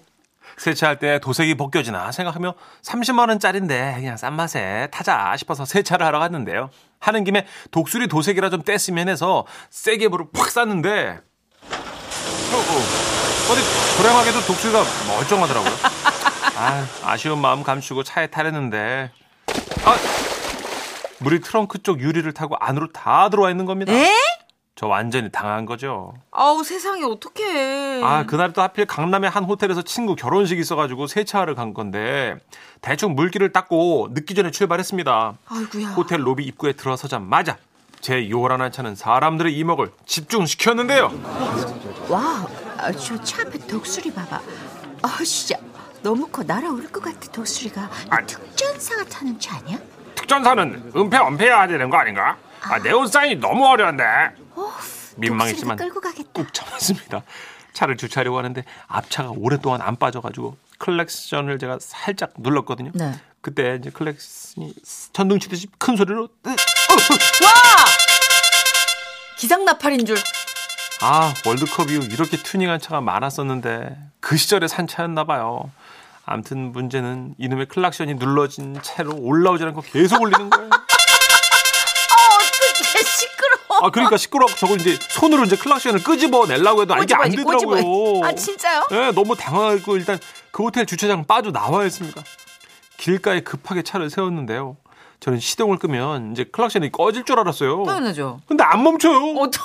세차할 0.56 0.98
때 0.98 1.18
도색이 1.20 1.56
벗겨지나 1.56 2.12
생각하며 2.12 2.54
30만 2.82 3.28
원짜리인데 3.28 3.94
그냥 3.96 4.16
싼 4.16 4.34
맛에 4.34 4.88
타자 4.92 5.36
싶어서 5.36 5.64
세차를 5.64 6.06
하러 6.06 6.18
갔는데요. 6.20 6.70
하는 7.00 7.24
김에 7.24 7.46
독수리 7.70 8.08
도색이라 8.08 8.50
좀 8.50 8.62
뗐으면 8.62 9.08
해서 9.08 9.46
세게 9.70 10.08
물을 10.08 10.26
팍 10.32 10.50
쐈는데 10.50 11.20
어, 12.52 12.56
어. 12.56 13.52
어디 13.52 13.60
불행하게도 13.96 14.40
독수리가 14.46 14.84
멀쩡하더라고요. 15.08 15.93
아, 16.56 16.86
아쉬운 17.04 17.40
마음 17.40 17.62
감추고 17.62 18.02
차에 18.04 18.28
타려는데 18.28 19.10
아, 19.84 19.96
물이 21.18 21.40
트렁크 21.40 21.82
쪽 21.82 22.00
유리를 22.00 22.30
타고 22.32 22.56
안으로 22.58 22.92
다 22.92 23.28
들어와 23.28 23.50
있는 23.50 23.64
겁니다. 23.66 23.92
에? 23.92 24.08
저 24.76 24.88
완전히 24.88 25.30
당한 25.30 25.66
거죠. 25.66 26.14
아우, 26.32 26.64
세상에, 26.64 27.04
어떡해. 27.04 28.02
아, 28.02 28.24
그날 28.26 28.52
또 28.52 28.60
하필 28.60 28.86
강남의 28.86 29.30
한 29.30 29.44
호텔에서 29.44 29.82
친구 29.82 30.16
결혼식이 30.16 30.60
있어가지고 30.60 31.06
세차하러 31.06 31.54
간 31.54 31.72
건데, 31.74 32.34
대충 32.80 33.14
물기를 33.14 33.52
닦고 33.52 34.08
늦기 34.14 34.34
전에 34.34 34.50
출발했습니다. 34.50 35.34
아이고야. 35.46 35.88
호텔 35.90 36.26
로비 36.26 36.42
입구에 36.44 36.72
들어서자마자 36.72 37.56
제 38.00 38.28
요란한 38.28 38.72
차는 38.72 38.96
사람들의 38.96 39.56
이목을 39.56 39.92
집중시켰는데요. 40.06 41.12
와, 42.08 42.44
아, 42.76 42.90
저차 42.90 43.42
앞에 43.42 43.58
독수리 43.68 44.12
봐봐. 44.12 44.40
아, 45.02 45.18
진짜. 45.24 45.56
너무 46.04 46.28
커. 46.28 46.42
날아오를 46.42 46.92
것 46.92 47.02
같아, 47.02 47.18
독수리가. 47.32 47.90
아. 48.10 48.26
특전사가 48.26 49.04
타는 49.04 49.40
차 49.40 49.56
아니야? 49.56 49.78
특전사는 50.14 50.92
은폐 50.94 51.16
은폐해야 51.18 51.66
되는 51.66 51.88
거 51.88 51.96
아닌가? 51.96 52.36
아, 52.60 52.78
네온 52.78 53.06
사인이 53.08 53.36
너무 53.36 53.66
어려운데. 53.66 54.04
민망했지만 55.16 55.76
독수리도 55.78 55.94
끌고 55.94 56.00
가겠다. 56.00 56.30
꾹 56.34 56.52
참았습니다. 56.52 57.22
차를 57.72 57.96
주차하려고 57.96 58.36
하는데 58.38 58.62
앞차가 58.86 59.30
오랫동안 59.34 59.80
안 59.80 59.96
빠져가지고 59.96 60.56
클렉션을 60.78 61.58
제가 61.58 61.78
살짝 61.80 62.34
눌렀거든요. 62.36 62.92
네. 62.94 63.14
그때 63.40 63.76
이제 63.80 63.90
클렉슨이 63.90 64.74
전등 65.12 65.38
치듯이 65.40 65.68
큰 65.78 65.96
소리로 65.96 66.24
으, 66.46 66.48
와! 66.48 66.54
기상 69.38 69.64
나팔인 69.64 70.04
줄. 70.06 70.16
아 71.00 71.32
월드컵 71.46 71.90
이후 71.90 72.02
이렇게 72.04 72.36
튜닝한 72.36 72.80
차가 72.80 73.00
많았었는데 73.00 73.96
그 74.20 74.36
시절에 74.36 74.68
산 74.68 74.86
차였나 74.86 75.24
봐요. 75.24 75.70
암튼 76.26 76.72
문제는 76.72 77.34
이놈의 77.38 77.66
클락션이 77.66 78.14
눌러진 78.14 78.80
채로 78.82 79.14
올라오지 79.16 79.64
않고 79.64 79.82
계속 79.82 80.22
울리는 80.22 80.48
거예요. 80.50 80.70
어떻게 82.44 83.04
시끄러워. 83.04 83.86
아 83.86 83.90
그러니까 83.90 84.16
시끄러. 84.16 84.46
저걸 84.46 84.80
이제 84.80 84.96
손으로 85.10 85.44
이제 85.44 85.56
클락션을 85.56 86.02
끄집어 86.02 86.46
내려고 86.46 86.82
해도 86.82 86.94
아, 86.94 86.98
이게 87.00 87.14
안 87.14 87.22
꼬집어야지, 87.30 87.44
꼬집어야지. 87.44 87.82
되더라고요. 87.82 88.24
아 88.24 88.32
진짜요? 88.34 88.86
예, 88.92 89.10
너무 89.12 89.36
당황하고 89.36 89.96
일단 89.96 90.18
그 90.50 90.62
호텔 90.62 90.86
주차장 90.86 91.24
빠져 91.26 91.50
나와야 91.50 91.82
했습니다. 91.84 92.22
길가에 92.96 93.40
급하게 93.40 93.82
차를 93.82 94.08
세웠는데요. 94.08 94.76
저는 95.20 95.40
시동을 95.40 95.78
끄면 95.78 96.32
이제 96.32 96.44
클락션이 96.44 96.90
꺼질 96.92 97.24
줄 97.24 97.38
알았어요. 97.38 97.84
당연하죠. 97.84 98.40
근데 98.46 98.62
안 98.64 98.82
멈춰요. 98.82 99.34
어떠... 99.38 99.60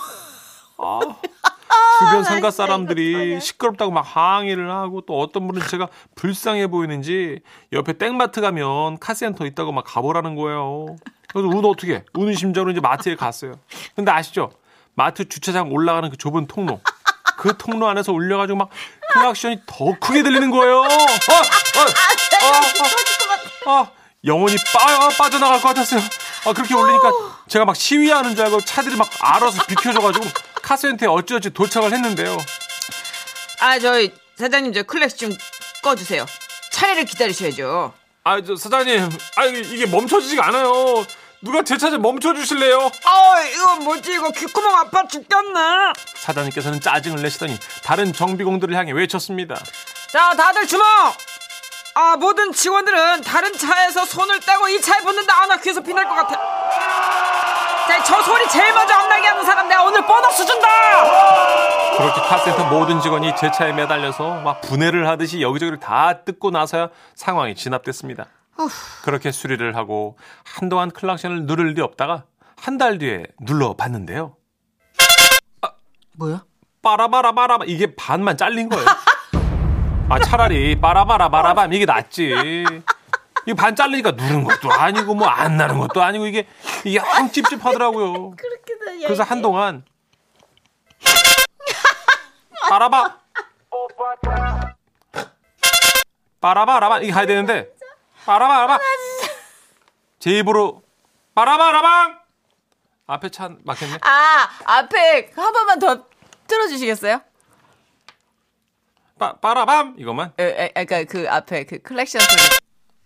아, 0.78 1.00
주변 2.00 2.18
나 2.18 2.24
상가 2.24 2.52
사람들이 2.52 3.40
시끄럽다고 3.42 3.92
막 3.92 4.02
항의를 4.02 4.72
하고 4.72 5.02
또 5.02 5.20
어떤 5.20 5.48
분은 5.48 5.68
제가 5.68 5.88
불쌍해 6.16 6.68
보이는지 6.68 7.42
옆에 7.74 7.94
땡마트 7.94 8.42
가면 8.42 9.00
카센터 9.00 9.46
있다고 9.46 9.72
막 9.72 9.84
가보라는 9.86 10.36
거예요. 10.36 10.96
그래서 11.28 11.48
운 11.48 11.66
어떻게? 11.66 11.96
해? 11.96 12.04
우는 12.14 12.34
심정으로 12.34 12.72
이제 12.72 12.80
마트에 12.80 13.16
갔어요. 13.16 13.54
근데 13.96 14.12
아시죠? 14.12 14.52
마트 14.96 15.28
주차장 15.28 15.72
올라가는 15.72 16.10
그 16.10 16.18
좁은 16.18 16.48
통로. 16.48 16.80
그 17.38 17.56
통로 17.58 17.88
안에서 17.88 18.12
울려가지고 18.12 18.58
막 18.58 18.70
클락션이 19.14 19.62
더 19.66 19.96
크게 20.00 20.24
들리는 20.24 20.52
거예요. 20.52 20.84
아, 20.84 20.88
아, 20.88 21.00
아, 23.66 23.72
아, 23.72 23.92
영혼이 24.26 24.56
빠, 24.74 25.10
빠져나갈 25.18 25.62
것 25.62 25.70
같았어요. 25.70 26.02
아, 26.46 26.54
그렇게 26.54 26.74
울리니까 26.74 27.12
제가 27.48 27.66
막 27.66 27.76
시위하는 27.76 28.36
줄 28.36 28.46
알고 28.46 28.62
차들이 28.62 28.96
막 28.96 29.10
알아서 29.20 29.64
비켜줘가지고 29.66 30.26
카센터에 30.62 31.08
어찌어찌 31.08 31.50
도착을 31.52 31.92
했는데요. 31.94 32.38
아 33.62 33.80
저희 33.80 34.14
사장님 34.38 34.74
저 34.74 34.84
클래스 34.84 35.18
좀 35.18 35.36
꺼주세요. 35.84 36.26
차례를 36.72 37.06
기다리셔야죠. 37.06 37.94
아, 38.24 38.42
저 38.42 38.56
사장님, 38.56 39.10
아 39.36 39.46
이게 39.46 39.86
멈춰지지가 39.86 40.48
않아요. 40.48 41.06
누가 41.42 41.64
제 41.64 41.78
차 41.78 41.90
좀 41.90 42.02
멈춰주실래요? 42.02 42.92
아 43.06 43.42
이거 43.56 43.76
뭐지 43.78 44.14
이거 44.14 44.30
귓구멍 44.32 44.76
아파 44.78 45.08
죽겠네. 45.08 45.60
사장님께서는 46.16 46.82
짜증을 46.82 47.22
내시더니 47.22 47.58
다른 47.84 48.12
정비공들을 48.14 48.76
향해 48.76 48.92
외쳤습니다. 48.92 49.56
자 50.12 50.34
다들 50.36 50.68
주목. 50.68 50.86
아 51.96 52.16
모든 52.18 52.52
직원들은 52.52 53.22
다른 53.24 53.54
차에서 53.54 54.06
손을 54.06 54.40
떼고 54.40 54.70
이 54.70 54.80
차에 54.82 55.02
붙는다. 55.02 55.42
아나 55.44 55.58
귀에서 55.58 55.82
피날 55.82 56.08
것 56.08 56.16
같아. 56.16 56.36
자 57.88 58.04
저 58.04 58.22
소리 58.22 58.48
제일 58.50 58.72
먼저 58.74 58.94
안 58.94 59.10
나게 59.10 59.28
하는 59.28 59.44
사람 59.44 59.68
내가 59.68 59.84
오늘 59.84 60.06
보너스 60.06 60.46
준다. 60.46 60.68
그렇게 61.98 62.22
카센터 62.22 62.70
모든 62.70 63.02
직원이 63.02 63.36
제 63.36 63.52
차에 63.52 63.74
매달려서 63.74 64.36
막 64.42 64.62
분해를 64.62 65.08
하듯이 65.08 65.42
여기저기를 65.42 65.80
다 65.80 66.24
뜯고 66.24 66.52
나서야 66.52 66.90
상황이 67.16 67.56
진압됐습니다. 67.56 68.28
그렇게 69.04 69.32
수리를 69.32 69.76
하고 69.76 70.18
한동안 70.46 70.92
클락션을 70.92 71.46
누를 71.46 71.74
리 71.74 71.82
없다가 71.82 72.24
한 72.62 72.78
달 72.78 72.98
뒤에 73.00 73.26
눌러봤는데요. 73.42 74.36
뭐야? 76.18 76.44
빠라바라바라바 76.82 77.66
이게 77.68 77.96
반만 77.96 78.38
잘린 78.38 78.70
거예요. 78.70 78.86
아 80.12 80.20
차라리 80.20 80.80
빠라바라 80.80 81.30
바라밤 81.30 81.72
이게 81.74 81.86
낫지. 81.86 82.34
이게 83.46 83.54
반 83.56 83.76
잘리니까 83.76 84.12
누른 84.12 84.44
것도 84.44 84.72
아니고 84.72 85.16
뭐 85.16 85.28
안 85.30 85.56
나는 85.58 85.78
것도 85.78 86.02
아니고 86.02 86.26
이게 86.26 86.48
이게 86.84 86.98
영 86.98 87.32
찝찝하더라고요. 87.32 88.32
그래서 89.04 89.24
한동안 89.24 89.84
빠라바 92.70 93.18
빠라바라바 96.42 97.00
이게 97.00 97.12
가야 97.12 97.26
되는데 97.26 97.70
빠라바라바 98.26 98.80
제 100.20 100.32
입으로 100.40 100.82
빠라바라방 101.36 102.20
앞에 103.08 103.30
차 103.30 103.50
막혔네. 103.64 103.98
아 104.02 104.50
앞에 104.66 105.32
한 105.36 105.54
번만 105.54 105.80
더 105.80 106.06
틀어주시겠어요? 106.48 107.22
빠, 109.20 109.34
빠라밤 109.34 109.96
이것만. 110.00 110.34
에, 110.40 110.72
에, 110.76 110.86
그러니까 110.86 111.04
그 111.12 111.30
앞에 111.30 111.66
그 111.66 111.80
클렉션 111.82 112.22
소리. 112.22 112.42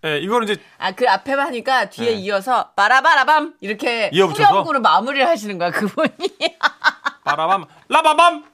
예, 0.06 0.20
이거는 0.20 0.48
이제 0.50 0.62
아 0.78 0.92
그 0.92 1.10
앞에만 1.10 1.48
하니까 1.48 1.90
뒤에 1.90 2.12
네. 2.12 2.16
이어서 2.18 2.72
빠라바라밤 2.76 3.56
이렇게 3.62 4.10
이어붙여서? 4.14 4.50
후렴구로 4.50 4.82
마무리를 4.82 5.28
하시는 5.28 5.58
거야 5.58 5.72
그분이. 5.72 6.10
빠라밤 7.26 7.66
라바밤 7.90 8.46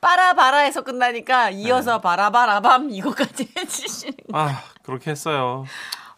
빠라바라에서 0.00 0.82
끝나니까 0.82 1.50
이어서 1.50 2.00
바라바라밤 2.00 2.90
이거까지 2.90 3.48
해주시는 3.56 4.14
거. 4.32 4.38
아 4.38 4.62
그렇게 4.82 5.10
했어요. 5.10 5.64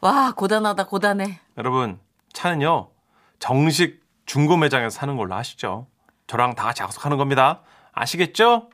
와 0.01 0.33
고단하다 0.33 0.87
고단해. 0.87 1.39
여러분 1.59 1.99
차는요 2.33 2.91
정식 3.39 4.03
중고 4.27 4.57
매장에서 4.57 4.91
사는 4.91 5.17
걸로 5.17 5.35
아시죠? 5.35 5.87
저랑 6.27 6.55
다 6.55 6.69
약속하는 6.79 7.17
겁니다. 7.17 7.61
아시겠죠? 7.93 8.71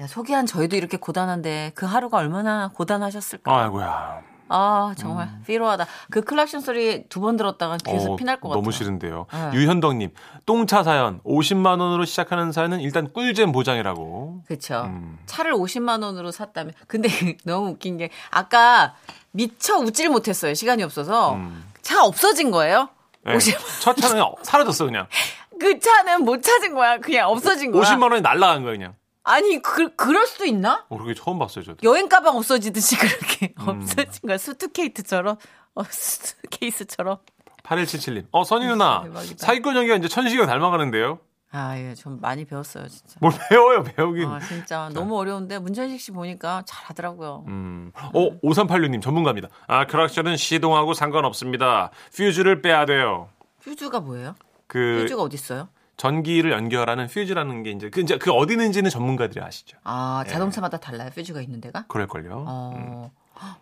야 0.00 0.06
소개한 0.06 0.46
저희도 0.46 0.76
이렇게 0.76 0.96
고단한데 0.96 1.72
그 1.74 1.86
하루가 1.86 2.18
얼마나 2.18 2.68
고단하셨을까. 2.74 3.50
아이고야. 3.62 4.20
아 4.48 4.94
정말 4.96 5.28
피로하다. 5.44 5.86
그 6.10 6.20
클락션 6.22 6.60
소리 6.60 7.08
두 7.08 7.20
번 7.20 7.36
들었다가 7.36 7.78
귀에서 7.84 8.12
어, 8.12 8.16
피날 8.16 8.38
것 8.40 8.48
같아. 8.48 8.56
너무 8.60 8.70
싫은데요. 8.70 9.26
네. 9.32 9.50
유현덕님 9.54 10.10
똥차 10.44 10.84
사연 10.84 11.20
50만 11.24 11.80
원으로 11.80 12.04
시작하는 12.04 12.52
사연은 12.52 12.80
일단 12.80 13.12
꿀잼 13.12 13.50
보장이라고. 13.52 14.42
그렇죠. 14.46 14.82
음. 14.84 15.18
차를 15.26 15.52
50만 15.54 16.02
원으로 16.04 16.30
샀다면 16.30 16.74
근데 16.86 17.08
너무 17.44 17.70
웃긴 17.70 17.96
게 17.96 18.10
아까 18.30 18.94
미처 19.32 19.78
웃질 19.78 20.10
못했어요. 20.10 20.54
시간이 20.54 20.82
없어서 20.84 21.34
음. 21.34 21.64
차 21.82 22.04
없어진 22.04 22.50
거예요. 22.52 22.88
네, 23.24 23.34
50만 23.36 23.80
첫 23.80 23.96
차는 23.96 24.22
사라졌어 24.42 24.84
그냥. 24.84 25.06
그 25.58 25.78
차는 25.78 26.24
못 26.24 26.42
찾은 26.42 26.74
거야. 26.74 26.98
그냥 26.98 27.28
없어진 27.30 27.72
거야. 27.72 27.82
50만 27.82 28.10
원이 28.10 28.20
날라간 28.22 28.62
거야 28.62 28.72
그냥. 28.72 28.94
아니 29.24 29.60
그 29.60 29.94
그럴 29.96 30.26
수도 30.26 30.44
있나? 30.44 30.84
어, 30.88 30.98
그게 30.98 31.12
처음 31.14 31.38
봤어요 31.38 31.64
저도. 31.64 31.78
여행 31.82 32.08
가방 32.08 32.36
없어지듯이 32.36 32.96
그렇게 32.96 33.54
음. 33.60 33.68
없어진 33.68 34.26
거야. 34.26 34.38
수트케이트처럼 34.38 35.36
어, 35.74 35.82
수트케이스처럼. 35.84 37.18
8177님. 37.64 38.26
어, 38.30 38.44
선희 38.44 38.66
누나. 38.66 39.02
대박이다. 39.04 39.44
사기꾼 39.44 39.76
연기가 39.76 39.96
이제 39.96 40.08
천식이가 40.08 40.46
닮아가는데요. 40.46 41.18
아, 41.52 41.78
예, 41.78 41.94
좀 41.94 42.20
많이 42.20 42.44
배웠어요, 42.44 42.86
진짜. 42.88 43.14
뭘 43.20 43.32
배워요, 43.48 43.82
배우긴. 43.84 44.28
아, 44.28 44.40
진짜 44.40 44.90
너무 44.92 45.16
어려운데 45.18 45.58
문천식 45.58 46.00
씨 46.00 46.10
보니까 46.10 46.62
잘하더라고요. 46.66 47.44
음. 47.46 47.92
어, 48.12 48.40
5386님 48.42 49.00
전문가입니다. 49.00 49.48
아, 49.66 49.86
크락션은 49.86 50.36
시동하고 50.36 50.92
상관없습니다. 50.92 51.90
퓨즈를 52.14 52.60
빼야 52.62 52.84
돼요. 52.84 53.28
퓨즈가 53.62 54.00
뭐예요? 54.00 54.34
그 54.66 55.00
퓨즈가 55.02 55.22
어디 55.22 55.34
있어요? 55.34 55.68
전기를 55.96 56.52
연결하는 56.52 57.06
퓨즈라는 57.06 57.62
게 57.62 57.70
이제 57.70 57.88
그 57.88 58.00
이제 58.00 58.18
그 58.18 58.30
어디 58.30 58.52
있는지는 58.54 58.90
전문가들이 58.90 59.42
아시죠. 59.42 59.78
아, 59.84 60.24
자동차마다 60.28 60.76
달라요, 60.78 61.10
퓨즈가 61.14 61.40
있는 61.40 61.60
데가? 61.60 61.86
그럴걸요. 61.88 62.44
어. 62.46 63.10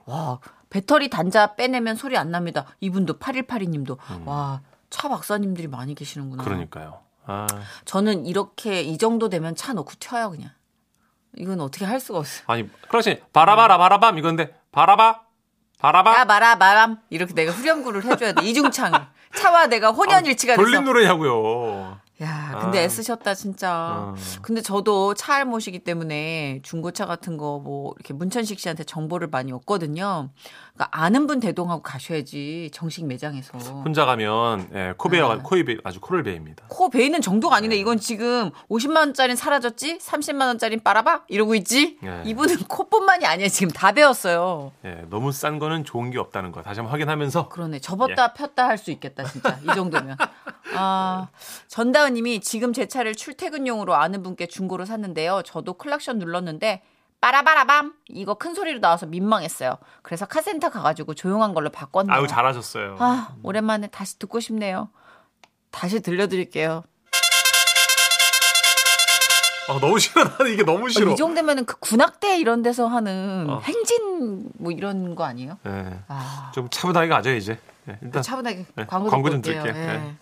와, 0.06 0.38
배터리 0.70 1.08
단자 1.10 1.54
빼내면 1.54 1.96
소리 1.96 2.16
안 2.16 2.30
납니다. 2.30 2.66
이분도 2.80 3.18
8182님도. 3.18 3.98
와, 4.24 4.62
차 4.90 5.08
박사님들이 5.08 5.68
많이 5.68 5.94
계시는구나. 5.94 6.42
음. 6.42 6.44
그러니까요. 6.44 7.00
아, 7.26 7.46
저는 7.84 8.26
이렇게 8.26 8.82
이 8.82 8.98
정도 8.98 9.28
되면 9.28 9.54
차 9.54 9.72
넣고 9.72 9.92
튀어요, 9.98 10.30
그냥. 10.30 10.50
이건 11.36 11.60
어떻게 11.60 11.84
할 11.84 12.00
수가 12.00 12.20
없어요. 12.20 12.44
아니, 12.46 12.68
크락션 12.88 13.18
바라바라 13.32 13.78
바라밤 13.78 14.18
이건데 14.18 14.54
바라바 14.72 15.22
바라바 15.78 16.56
마람 16.56 16.98
이렇게 17.10 17.34
내가 17.34 17.52
후렴구를 17.52 18.04
해줘야 18.04 18.32
돼 18.32 18.46
이중창을 18.46 18.98
차와 19.36 19.66
내가 19.66 19.90
혼연일치가 19.90 20.54
돼서 20.54 20.62
돌림 20.62 20.84
노래냐고요. 20.84 21.98
야 22.22 22.58
근데 22.62 22.78
아. 22.78 22.82
애쓰셨다 22.82 23.34
진짜 23.34 23.72
어. 24.12 24.14
근데 24.40 24.60
저도 24.62 25.14
차 25.14 25.34
알 25.34 25.44
못이기 25.46 25.80
때문에 25.80 26.60
중고차 26.62 27.06
같은 27.06 27.36
거 27.36 27.58
뭐 27.58 27.92
이렇게 27.98 28.12
문천식 28.14 28.60
씨한테 28.60 28.84
정보를 28.84 29.28
많이 29.28 29.50
얻거든요 29.52 30.28
그러니까 30.74 30.88
아는 30.92 31.26
분 31.26 31.40
대동하고 31.40 31.82
가셔야지 31.82 32.70
정식 32.72 33.04
매장에서 33.06 33.58
혼자 33.58 34.04
가면 34.04 34.70
예, 34.74 34.94
코베어가 34.96 35.34
네. 35.36 35.40
코입이 35.42 35.78
아주 35.84 36.00
코를 36.00 36.22
베입니다. 36.22 36.66
코 36.68 36.88
베이는 36.90 37.20
정도가 37.20 37.56
아니네 37.56 37.76
이건 37.76 37.98
지금 37.98 38.50
50만 38.70 38.96
원짜리는 38.98 39.34
사라졌지 39.36 39.98
30만 39.98 40.46
원짜리는 40.46 40.82
빨아봐 40.84 41.22
이러고 41.28 41.54
있지 41.56 41.98
네. 42.02 42.22
이분은 42.26 42.58
코뿐만이 42.68 43.26
아니야 43.26 43.48
지금 43.48 43.72
다 43.72 43.90
배웠어요 43.92 44.70
예, 44.84 45.04
너무 45.10 45.32
싼 45.32 45.58
거는 45.58 45.84
좋은 45.84 46.10
게 46.10 46.18
없다는 46.18 46.52
거 46.52 46.62
다시 46.62 46.78
한번 46.80 46.92
확인하면서 46.92 47.48
그러네. 47.48 47.80
접었다 47.80 48.30
예. 48.30 48.34
폈다 48.36 48.68
할 48.68 48.78
수 48.78 48.90
있겠다, 48.90 49.24
진짜. 49.24 49.56
이 49.62 49.66
정도면. 49.74 50.16
아, 50.76 51.28
전다은 51.68 52.14
님이 52.14 52.40
지금 52.40 52.72
제 52.72 52.86
차를 52.86 53.14
출퇴근용으로 53.14 53.94
아는 53.94 54.22
분께 54.22 54.46
중고로 54.46 54.84
샀는데요. 54.84 55.42
저도 55.44 55.74
클락션 55.74 56.18
눌렀는데, 56.18 56.82
빠라바라밤! 57.20 57.94
이거 58.08 58.34
큰 58.34 58.54
소리로 58.54 58.80
나와서 58.80 59.06
민망했어요. 59.06 59.78
그래서 60.02 60.26
카센터 60.26 60.68
가가지고 60.70 61.14
조용한 61.14 61.54
걸로 61.54 61.70
바꿨네요. 61.70 62.14
아유 62.14 62.26
잘하셨어요. 62.26 62.96
아, 62.98 63.34
오랜만에 63.42 63.86
다시 63.86 64.18
듣고 64.18 64.40
싶네요. 64.40 64.90
다시 65.70 66.00
들려드릴게요. 66.00 66.82
아, 69.68 69.80
너무 69.80 69.98
싫어. 69.98 70.22
나는 70.38 70.52
이게 70.52 70.62
너무 70.62 70.90
싫어. 70.90 71.12
이 71.12 71.16
정도면은 71.16 71.64
그 71.64 71.78
군악대 71.78 72.38
이런 72.38 72.62
데서 72.62 72.86
하는 72.86 73.46
어. 73.48 73.60
행진 73.60 74.50
뭐 74.58 74.70
이런 74.70 75.14
거 75.14 75.24
아니에요? 75.24 75.58
예. 75.66 75.98
아, 76.08 76.50
좀 76.54 76.68
차분하게 76.70 77.08
가죠, 77.08 77.30
이제. 77.30 77.58
예, 77.88 77.98
일단 78.02 78.22
차분하게 78.22 78.66
네, 78.74 78.86
광고, 78.86 79.08
광고 79.08 79.30
좀. 79.30 79.40
드릴게요. 79.40 79.72
예. 79.74 79.86
네. 79.86 80.16